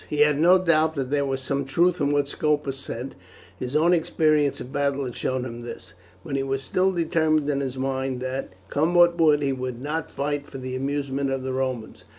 He 0.09 0.21
had 0.21 0.39
no 0.39 0.57
doubt 0.57 0.95
that 0.95 1.11
there 1.11 1.27
was 1.27 1.41
some 1.41 1.63
truth 1.63 2.01
in 2.01 2.11
what 2.11 2.27
Scopus 2.27 2.77
said; 2.79 3.13
his 3.59 3.75
own 3.75 3.93
experience 3.93 4.59
in 4.59 4.65
battle 4.71 5.05
had 5.05 5.13
shown 5.15 5.45
him 5.45 5.61
this. 5.61 5.93
But 6.25 6.35
he 6.35 6.41
was 6.41 6.63
still 6.63 6.91
determined 6.91 7.47
in 7.51 7.59
his 7.59 7.77
mind 7.77 8.19
that, 8.21 8.51
come 8.67 8.95
what 8.95 9.19
would, 9.19 9.43
he 9.43 9.53
would 9.53 9.79
not 9.79 10.09
fight 10.09 10.47
for 10.47 10.57
the 10.57 10.75
amusement 10.75 11.29
of 11.29 11.43
the 11.43 11.53
Romans. 11.53 12.03